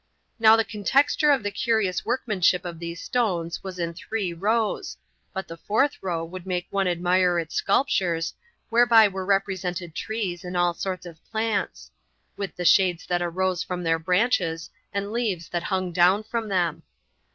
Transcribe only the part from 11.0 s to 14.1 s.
of plants; with the shades that arose from their